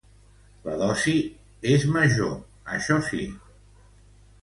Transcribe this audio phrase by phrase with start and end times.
[0.67, 1.13] La dosi
[1.75, 2.35] és major,
[2.79, 3.25] això sí.